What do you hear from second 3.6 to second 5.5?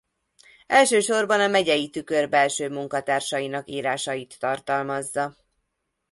írásait tartalmazza.